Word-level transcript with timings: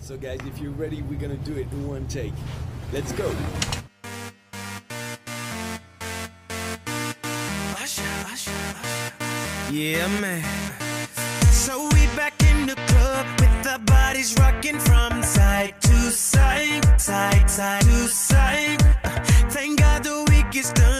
So 0.00 0.16
guys, 0.16 0.40
if 0.46 0.58
you're 0.58 0.72
ready, 0.72 1.02
we're 1.02 1.20
gonna 1.20 1.36
do 1.36 1.56
it 1.56 1.70
in 1.70 1.86
one 1.86 2.06
take. 2.08 2.32
Let's 2.92 3.12
go. 3.12 3.30
Yeah, 9.70 10.08
man. 10.20 10.42
So 11.52 11.84
we 11.92 12.06
back 12.16 12.34
in 12.42 12.66
the 12.66 12.74
club 12.74 13.26
with 13.38 13.66
our 13.68 13.78
bodies 13.78 14.34
rocking 14.40 14.80
from 14.80 15.22
side 15.22 15.74
to 15.82 16.10
side, 16.10 17.00
side, 17.00 17.48
side 17.48 17.82
to 17.82 18.08
side. 18.08 18.82
Uh, 19.04 19.20
thank 19.50 19.78
God 19.78 20.02
the 20.02 20.26
week 20.30 20.56
is 20.56 20.72
done. 20.72 20.99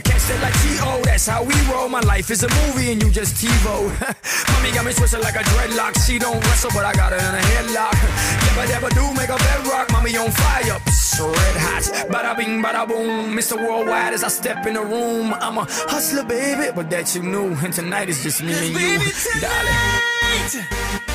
catch 0.00 0.24
that 0.28 0.40
like 0.42 0.54
T.O. 0.62 1.02
That's 1.04 1.26
how 1.26 1.42
we 1.42 1.54
roll. 1.70 1.88
My 1.88 2.00
life 2.00 2.30
is 2.30 2.42
a 2.42 2.48
movie 2.48 2.92
and 2.92 3.02
you 3.02 3.10
just 3.10 3.36
TiVo. 3.36 3.88
Mommy 4.52 4.72
got 4.72 4.84
me 4.84 4.92
twisted 4.92 5.20
like 5.20 5.34
a 5.36 5.44
dreadlock. 5.52 5.94
She 6.06 6.18
don't 6.18 6.40
wrestle, 6.44 6.70
but 6.74 6.84
I 6.84 6.92
got 6.92 7.12
her 7.12 7.18
in 7.18 7.34
a 7.34 7.44
headlock. 7.52 7.96
Never, 8.46 8.66
never 8.68 8.88
do 8.90 9.04
make 9.14 9.28
a 9.28 9.38
bedrock. 9.38 9.90
Mommy 9.92 10.16
on 10.16 10.30
fire, 10.30 10.78
Psst, 10.86 11.20
red 11.20 11.56
hot. 11.56 11.84
Bada 12.10 12.36
bing, 12.36 12.62
bada 12.62 12.86
boom. 12.86 13.36
Mr. 13.36 13.56
Worldwide 13.56 14.14
as 14.14 14.24
I 14.24 14.28
step 14.28 14.66
in 14.66 14.74
the 14.74 14.82
room. 14.82 15.34
I'm 15.34 15.58
a 15.58 15.66
hustler, 15.68 16.24
baby, 16.24 16.70
but 16.74 16.90
that 16.90 17.14
you 17.14 17.22
knew. 17.22 17.54
And 17.64 17.72
tonight 17.72 18.08
is 18.08 18.22
just 18.22 18.42
me 18.42 18.52
and 18.52 18.66
you, 18.68 18.98
tonight, 18.98 19.40
darling. 19.40 20.20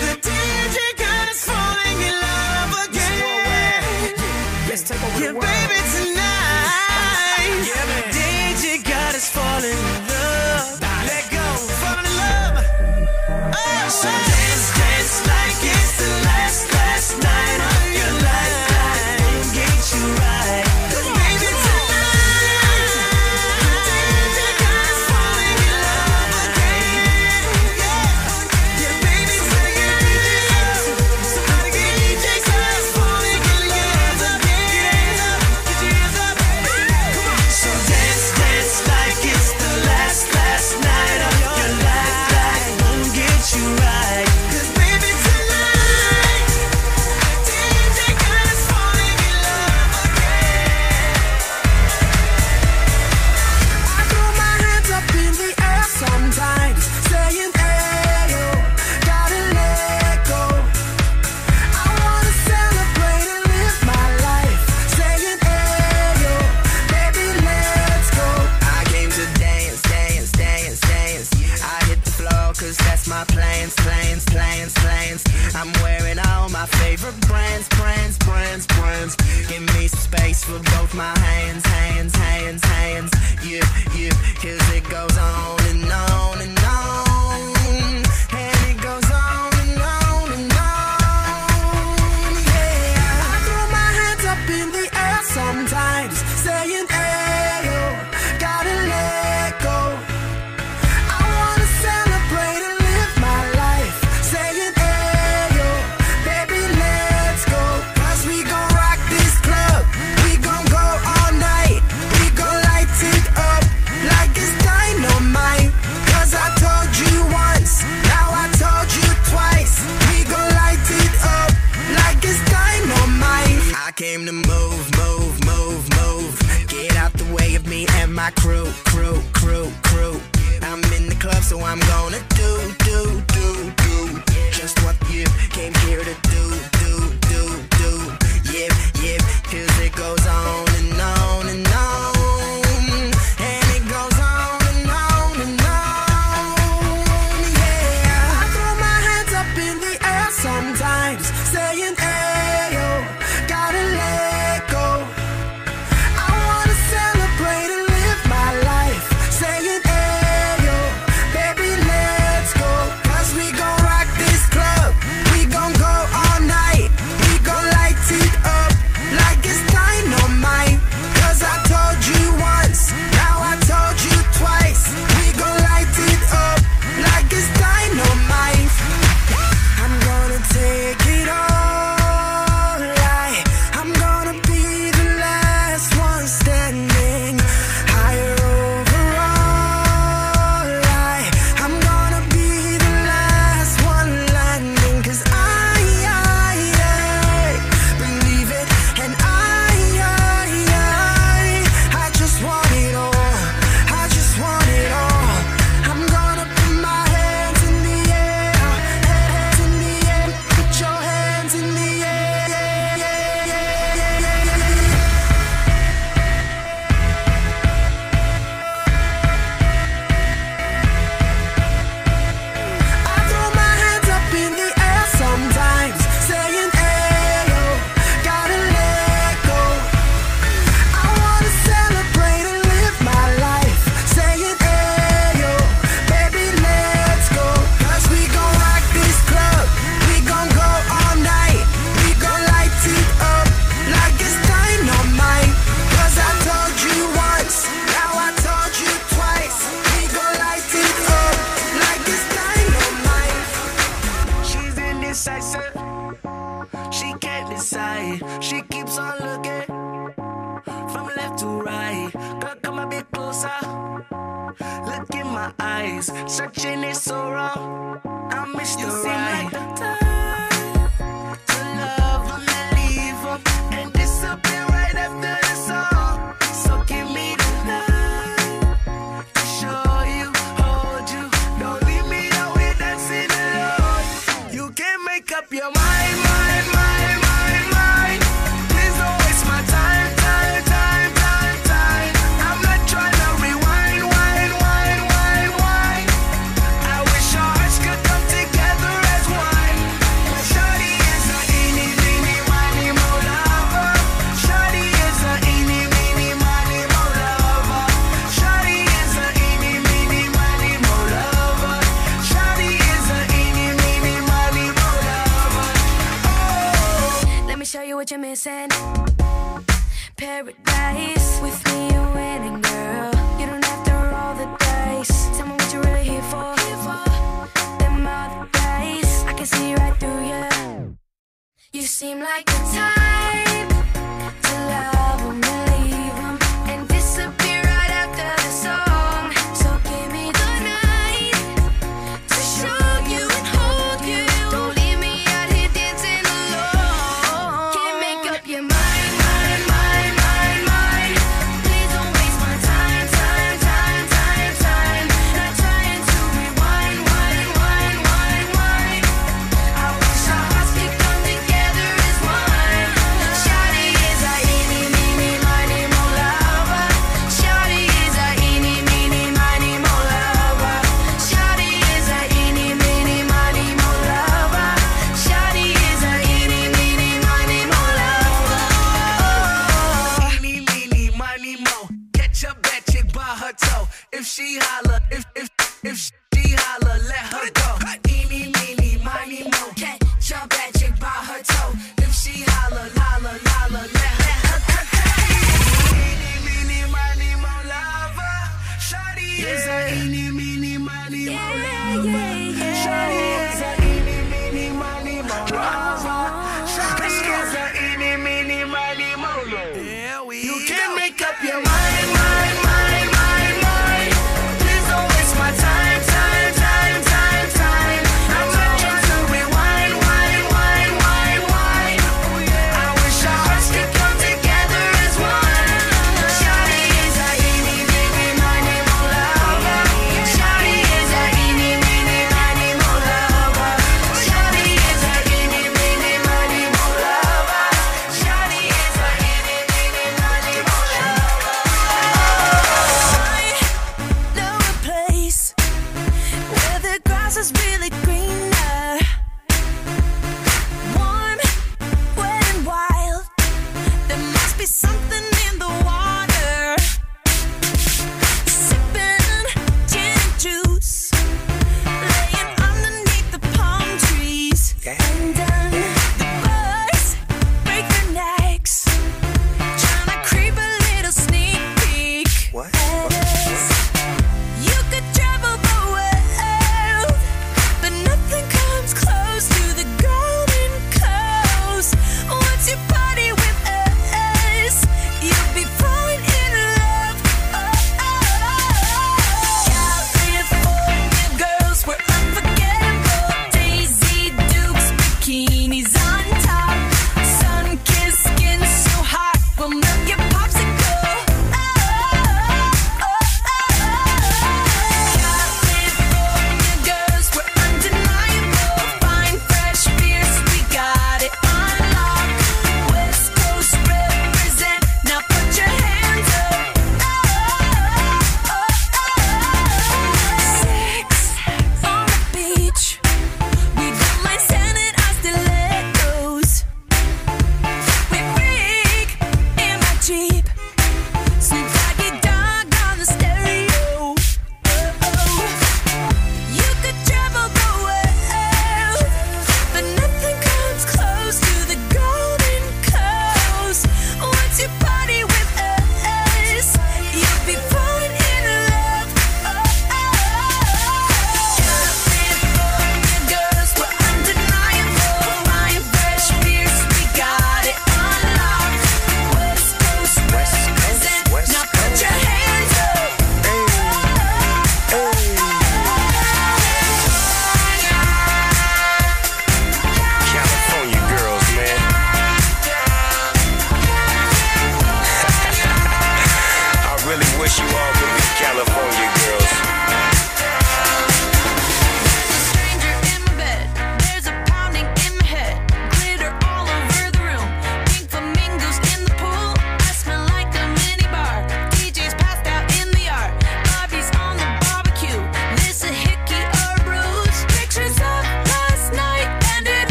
The 0.00 0.12
DJ 0.26 0.78
God 0.96 1.28
is 1.30 1.44
falling 1.44 1.98
in 2.08 2.14
love 2.26 2.88
again. 2.88 4.14
Let's 4.68 4.82
take 4.82 5.02
over 5.02 5.20
yeah, 5.20 5.32
the 5.32 5.34
world. 5.34 5.44
baby, 5.44 5.80
tonight. 5.92 6.09
darling. 9.60 10.09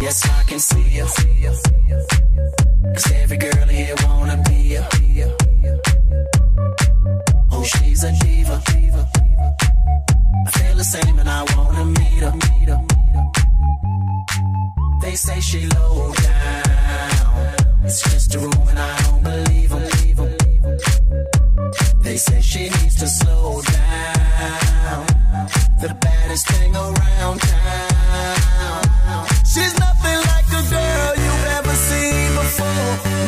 Yes, 0.00 0.28
I 0.28 0.42
can 0.44 0.60
see 0.60 0.88
you. 0.96 1.06
Cause 2.94 3.12
every 3.12 3.36
girl 3.36 3.66
here 3.66 3.94
wanna 4.04 4.42
be 4.48 4.78
you. 4.78 5.30
Oh, 7.50 7.64
she's 7.64 8.04
a 8.04 8.12
diva. 8.20 8.62
I 10.46 10.50
feel 10.50 10.76
the 10.76 10.84
same 10.84 11.18
and 11.18 11.28
I 11.28 11.42
wanna 11.56 11.84
meet 11.86 12.22
her. 12.22 12.32
They 15.02 15.16
say 15.16 15.40
she 15.40 15.66
low 15.66 16.12
down. 16.12 17.54
It's 17.84 18.02
just 18.02 18.34
a 18.36 18.38
room 18.38 18.68
and 18.68 18.78
I 18.78 19.02
don't 19.02 19.22
believe 19.24 19.70
them. 19.70 20.36
They 22.02 22.16
say 22.16 22.40
she 22.40 22.62
needs 22.70 22.96
to 22.96 23.06
slow 23.08 23.62
down. 23.62 25.06
The 25.80 25.96
baddest 26.00 26.46
thing 26.48 26.76
around 26.76 27.40
town. 27.40 28.87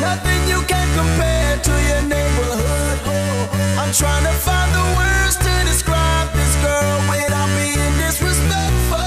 Nothing 0.01 0.49
you 0.49 0.59
can 0.65 0.87
compare 0.97 1.57
to 1.61 1.73
your 1.89 2.01
neighborhood. 2.09 2.97
I'm 3.77 3.93
trying 3.93 4.25
to 4.25 4.33
find 4.33 4.73
the 4.73 4.85
words 4.97 5.37
to 5.37 5.53
describe 5.69 6.33
this 6.33 6.55
girl 6.65 6.97
without 7.05 7.45
being 7.53 7.93
disrespectful. 8.01 8.97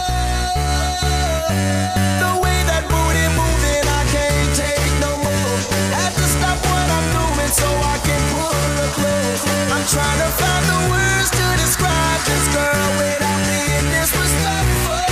The 2.23 2.33
way 2.39 2.59
that 2.71 2.87
booty 2.87 3.27
moving, 3.35 3.85
I 3.91 4.03
can't 4.15 4.51
take 4.55 4.93
no 5.03 5.19
more. 5.19 5.59
Had 5.99 6.15
to 6.15 6.27
stop 6.31 6.63
what 6.63 6.87
I'm 6.87 7.07
doing 7.11 7.51
so 7.51 7.67
I 7.67 7.99
can 8.07 8.23
pull 8.31 8.55
her 8.55 8.91
close. 8.95 9.43
I'm 9.75 9.83
trying 9.91 10.21
to 10.23 10.31
find 10.39 10.65
the 10.71 10.81
words 10.95 11.29
to 11.35 11.47
describe 11.59 12.21
this 12.23 12.45
girl 12.55 12.87
without 13.03 13.41
being 13.51 13.87
disrespectful. 13.99 15.04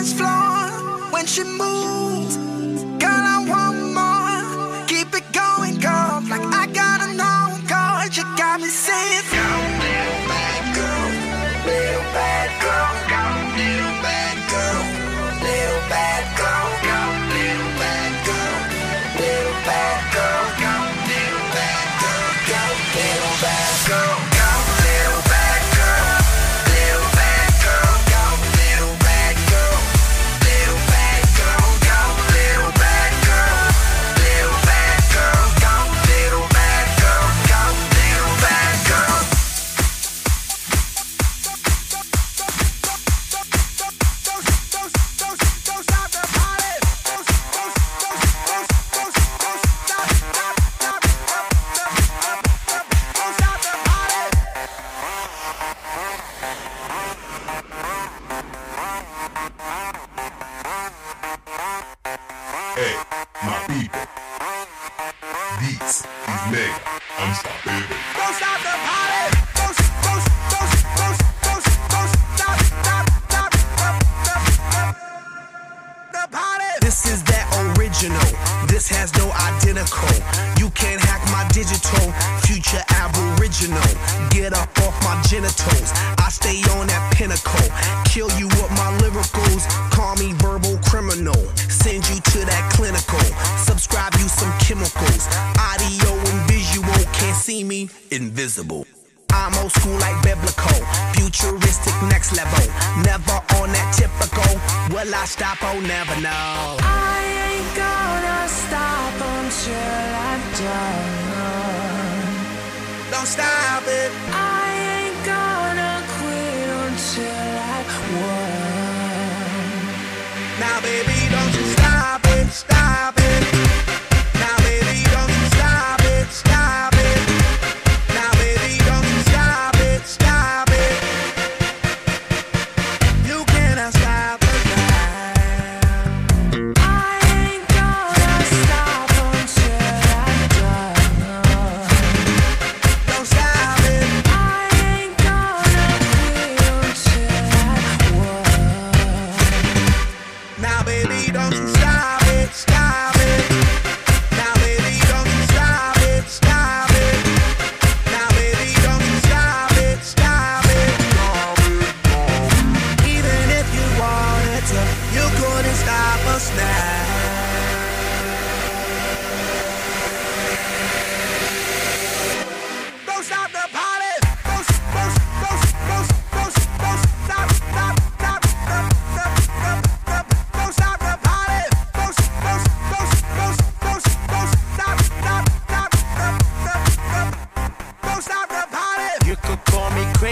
dance 0.00 0.14
floor 0.14 1.10
when 1.12 1.26
she 1.26 1.44
moves. 1.44 2.09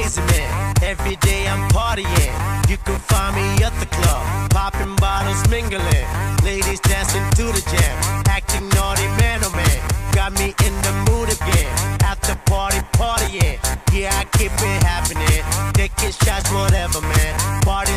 crazy 0.09 0.21
man. 0.33 0.75
Every 0.83 1.17
day 1.17 1.47
I'm 1.47 1.69
partying. 1.71 2.71
You 2.71 2.77
can 2.79 2.99
find 2.99 3.37
me 3.37 3.65
at 3.65 3.73
the 3.81 3.87
club, 3.87 4.51
popping 4.51 4.97
bottles, 4.97 5.43
mingling. 5.49 6.07
Ladies 6.45 6.81
dancing 6.81 7.25
to 7.37 7.45
the 7.53 7.63
jam, 7.71 8.25
acting 8.29 8.69
naughty 8.71 9.07
man, 9.21 9.41
oh 9.45 9.53
man. 9.53 9.79
Got 10.13 10.33
me 10.39 10.55
in 10.67 10.75
the 10.83 10.93
mood 11.09 11.29
again. 11.29 11.69
After 12.03 12.35
party, 12.47 12.81
partying. 12.97 13.59
Yeah, 13.93 14.13
I 14.13 14.25
keep 14.37 14.53
it 14.53 14.83
happening. 14.83 15.43
Taking 15.75 16.13
shots, 16.13 16.51
whatever, 16.53 17.01
man. 17.01 17.63
Party 17.63 17.97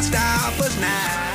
can't 0.00 0.14
stop 0.14 0.60
us 0.60 0.80
now. 0.80 1.26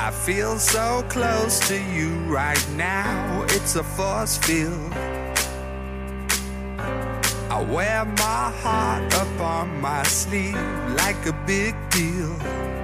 I 0.00 0.10
feel 0.10 0.58
so 0.58 1.04
close 1.08 1.60
to 1.68 1.80
you 1.94 2.10
right 2.26 2.68
now, 2.76 3.44
it's 3.50 3.76
a 3.76 3.82
force 3.82 4.38
field. 4.38 4.92
I 7.50 7.62
wear 7.62 8.04
my 8.04 8.52
heart 8.62 9.14
up 9.14 9.40
on 9.40 9.80
my 9.80 10.02
sleeve 10.02 10.56
like 10.96 11.26
a 11.26 11.32
big 11.46 11.74
deal. 11.90 12.83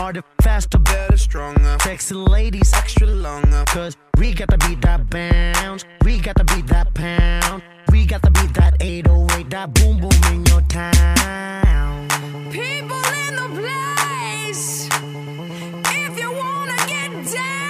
harder, 0.00 0.24
faster, 0.40 0.78
better, 0.78 1.18
stronger. 1.18 1.76
Sexy 1.82 2.14
ladies, 2.14 2.72
extra 2.72 3.06
longer. 3.06 3.64
Cause 3.66 3.98
we 4.18 4.32
gotta 4.32 4.56
beat 4.66 4.80
that 4.80 5.10
bounce, 5.10 5.84
we 6.04 6.18
gotta 6.18 6.44
beat 6.44 6.66
that 6.68 6.94
pound, 6.94 7.62
we 7.92 8.06
gotta 8.06 8.30
beat 8.30 8.54
that 8.54 8.74
808, 8.80 9.50
that 9.50 9.74
boom 9.74 9.98
boom 10.00 10.22
in 10.32 10.46
your 10.46 10.62
town. 10.62 12.08
People 12.50 13.04
in 13.26 13.32
the 13.40 13.48
place, 13.58 14.88
if 16.02 16.18
you 16.18 16.32
wanna 16.32 16.76
get 16.86 17.10
down. 17.34 17.69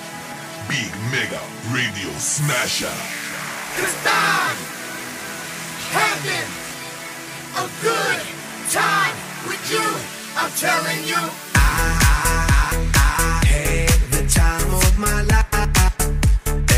Big 0.71 0.93
Mega 1.11 1.41
Radio 1.73 2.09
Smasher. 2.17 2.95
It's 3.75 3.93
time 4.05 4.55
having 5.91 6.47
a 7.59 7.67
good 7.83 8.21
time 8.71 9.15
with 9.49 9.63
you. 9.69 9.83
I'm 10.39 10.49
telling 10.51 11.03
you. 11.03 11.21
I, 11.55 11.91
I, 12.55 12.87
I 12.95 13.45
had 13.45 13.99
the 14.15 14.23
time 14.29 14.73
of 14.73 14.97
my 14.97 15.21
life, 15.23 15.51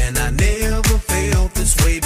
and 0.01 0.17
I 0.17 0.31
never 0.31 0.97
felt 0.97 1.53
this 1.53 1.75
way 1.85 1.99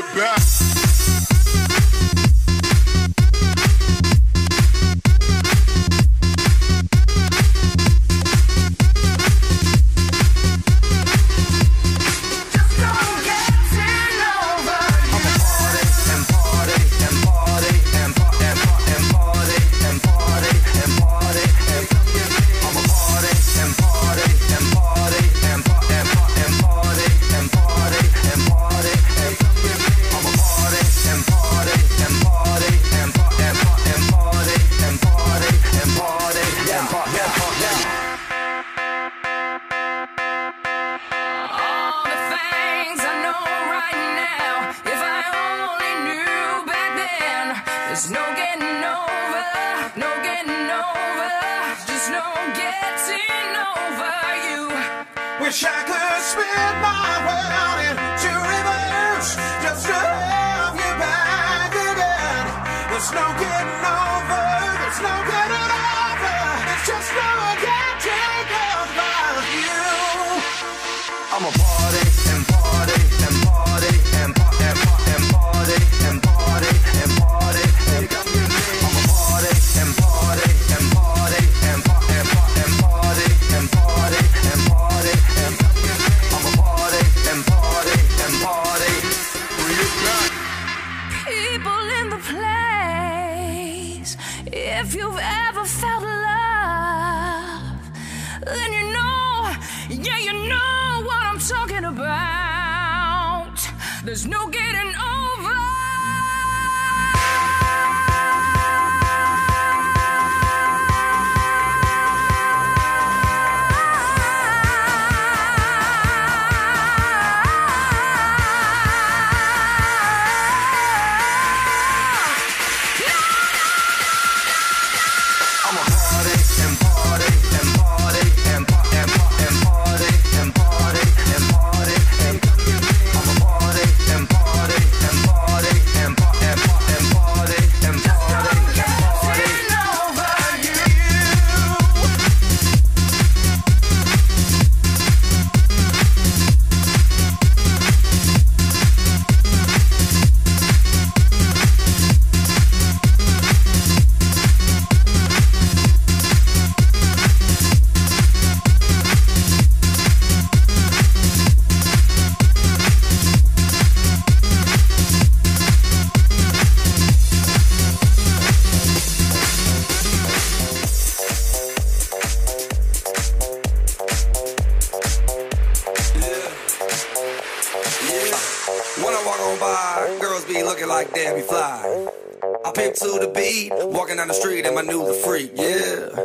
get 0.00 0.14
back. 0.14 0.77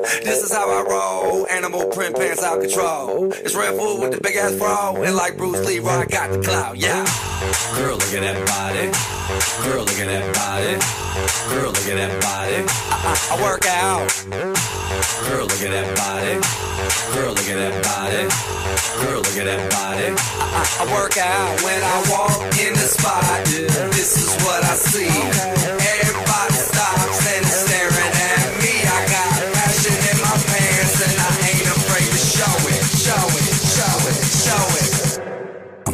This 0.01 0.43
is 0.43 0.51
how 0.51 0.69
I 0.69 0.81
roll, 0.83 1.47
animal 1.47 1.85
print 1.87 2.15
pants 2.15 2.43
out 2.43 2.61
control. 2.61 3.31
It's 3.31 3.53
Redfoo 3.53 4.01
with 4.01 4.11
the 4.11 4.21
big 4.21 4.35
ass 4.35 4.55
bra, 4.55 4.95
and 4.95 5.15
like 5.15 5.37
Bruce 5.37 5.65
Lee, 5.67 5.79
I 5.79 6.05
got 6.05 6.31
the 6.31 6.41
clout, 6.41 6.77
yeah. 6.77 7.05
Girl, 7.75 7.97
look 7.97 8.13
at 8.13 8.21
that 8.21 8.39
body. 8.47 8.89
Girl, 9.63 9.83
look 9.85 9.99
at 9.99 10.07
that 10.07 10.25
body. 10.33 10.75
Girl, 11.53 11.69
look 11.69 11.87
at 11.87 11.97
that 12.01 12.13
body. 12.21 12.59
I, 12.89 12.97
I, 13.05 13.13
I 13.31 13.43
work 13.43 13.65
out. 13.67 14.09
Girl, 15.29 15.45
look 15.45 15.61
at 15.61 15.71
that 15.71 15.89
body. 15.95 16.35
Girl, 17.13 17.33
look 17.33 17.49
at 17.49 17.57
that 17.61 17.75
body. 17.85 18.23
Girl, 19.05 19.21
look 19.21 19.37
at 19.37 19.45
that 19.45 19.63
body. 19.69 20.09
I, 20.09 20.61
I, 20.81 20.93
work 20.93 21.17
out 21.17 21.61
when 21.61 21.79
I 21.83 21.97
walk 22.09 22.41
in 22.57 22.73
the 22.73 22.87
spot. 22.89 23.45
This 23.45 24.17
is 24.17 24.33
what 24.43 24.63
I 24.63 24.73
see. 24.73 25.13
Everybody 26.01 26.57
stops 26.57 27.21
and 27.29 27.45
is 27.45 27.92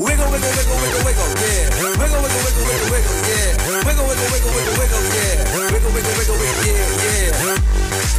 Wiggle, 0.00 0.26
wiggle, 0.26 0.50
wiggle, 0.50 0.76
wiggle, 0.82 1.04
wiggle, 1.06 1.28
yeah. 1.38 1.70
Wiggle, 1.78 2.02
wiggle, 2.02 2.40
wiggle, 2.42 2.66
wiggle, 2.66 2.90
wiggle, 2.90 3.14
yeah. 3.30 3.54
Wiggle, 3.86 4.06
wiggle, 4.10 4.28
wiggle, 4.34 4.50
wiggle, 4.50 4.74
wiggle, 4.74 5.02
yeah. 5.14 5.54
Wiggle, 5.54 5.92
wiggle, 5.94 6.14
wiggle, 6.18 6.34
wiggle, 6.34 6.66
yeah, 6.66 7.04
yeah. 7.04 7.13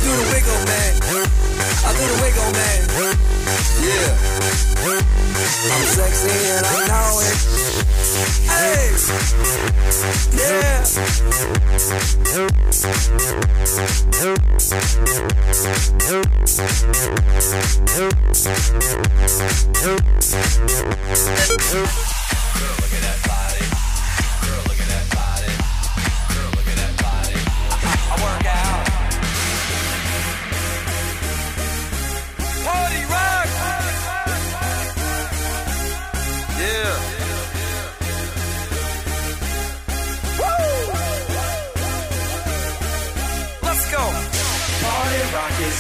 Do 0.04 0.10
the 0.12 0.26
wiggle, 0.32 0.62
man. 0.66 0.92
I 1.86 1.94
do 1.96 2.04
the 2.12 2.18
wiggle, 2.22 2.52
man. 2.52 2.80
Yeah. 3.86 4.12
I'm 5.72 5.84
sexy 5.86 6.36
and 6.52 6.66
I 6.66 6.68
know 6.88 7.20
it. 7.22 7.36
Hey. 8.50 8.92
Yeah. 10.38 10.84
I 23.28 23.35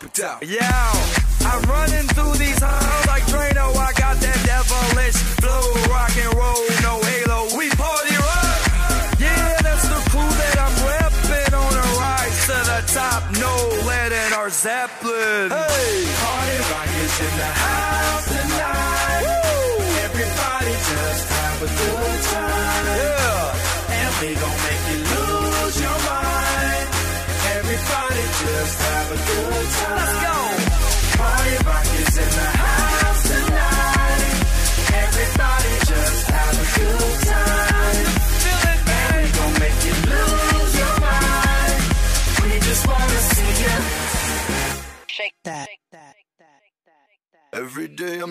Yo, 0.00 0.58
I'm 1.40 1.62
running 1.62 2.06
through 2.14 2.34
these 2.34 2.62
halls 2.62 2.87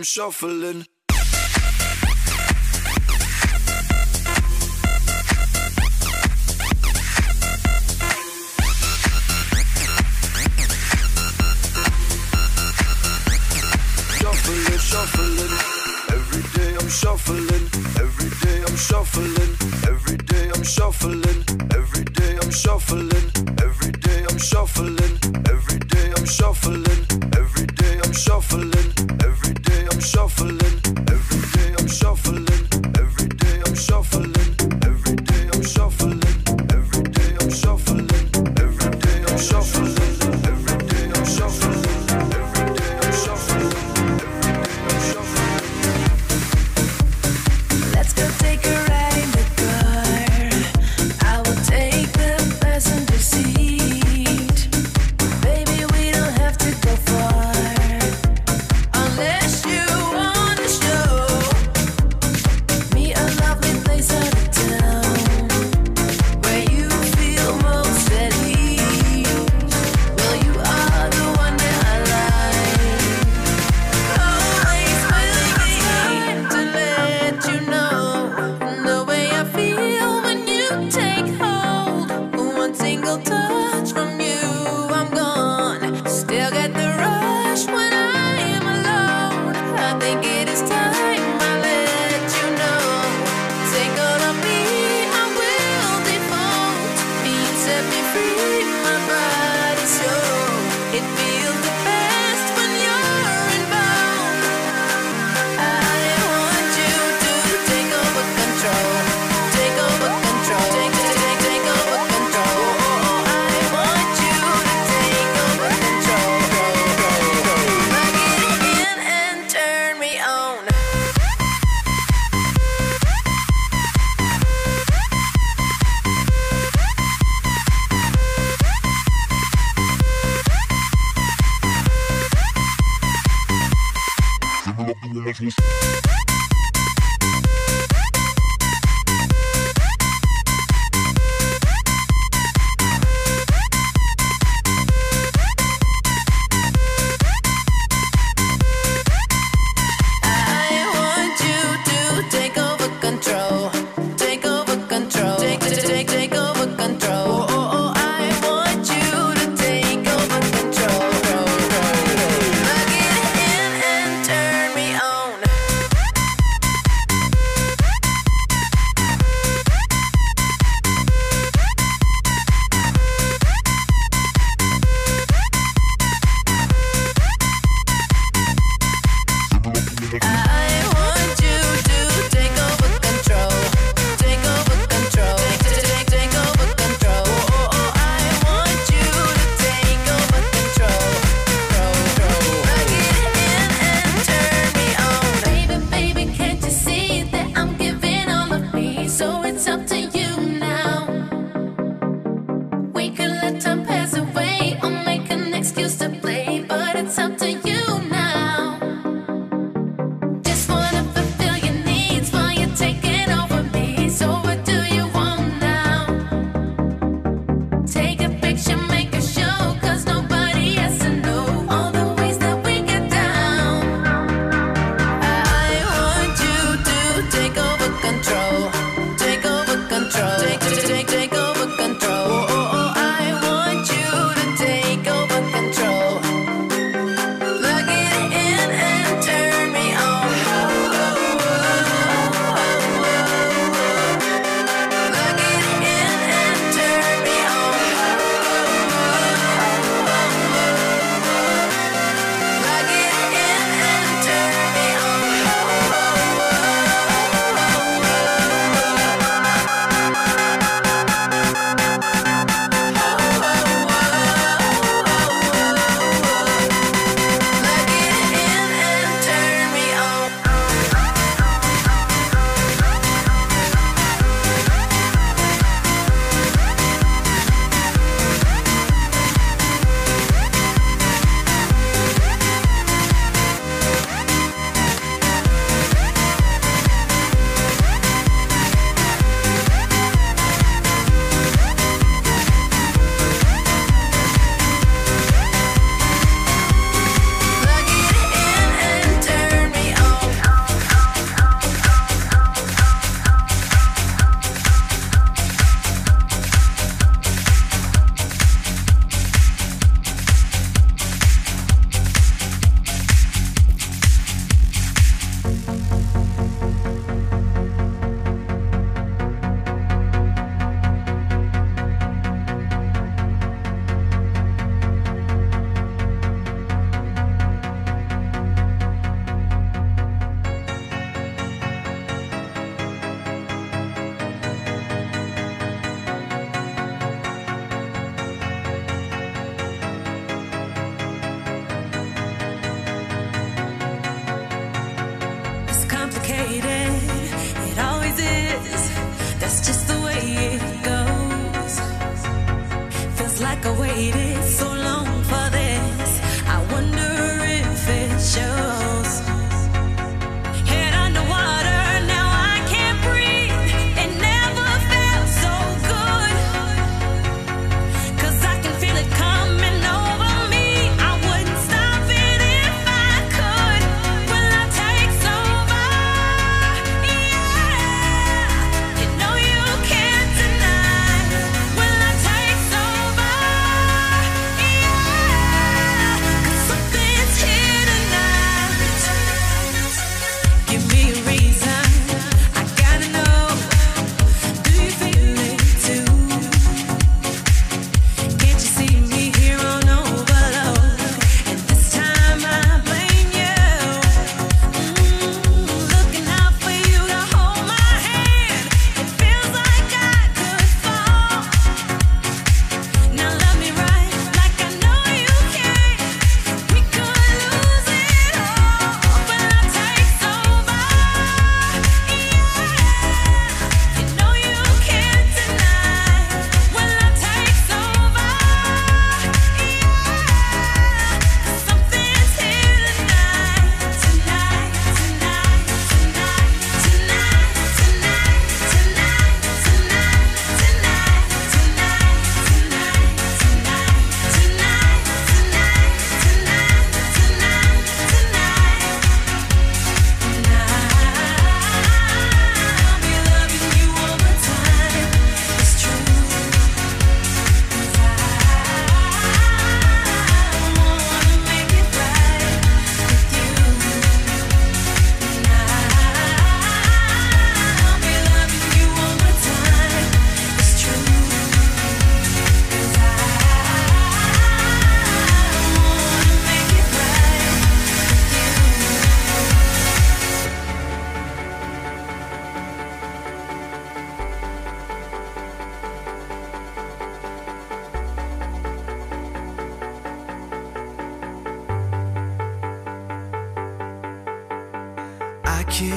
shuffling. 0.07 0.85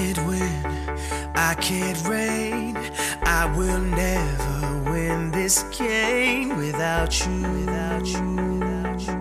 can't 0.01 0.27
win, 0.27 0.65
I 1.35 1.55
can't 1.61 2.09
reign. 2.09 2.75
I 3.23 3.45
will 3.55 3.81
never 3.81 4.91
win 4.91 5.31
this 5.31 5.63
game 5.65 6.57
without 6.57 7.13
you, 7.21 7.43
without 7.59 8.07
you, 8.07 8.27
without 8.55 9.01
you, 9.07 9.19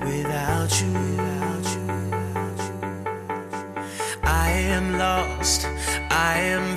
without 0.00 0.80
you, 0.80 0.92
without 1.02 1.66
you. 1.76 1.86
I 4.22 4.48
am 4.48 4.96
lost, 4.98 5.66
I 6.10 6.38
am 6.38 6.75